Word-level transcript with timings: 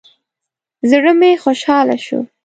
زړه 0.89 1.11
مې 1.19 1.31
خوشحاله 1.43 1.97
شو. 2.05 2.19